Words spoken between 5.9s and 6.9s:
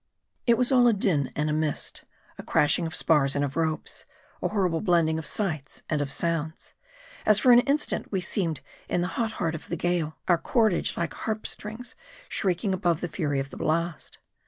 and of sounds;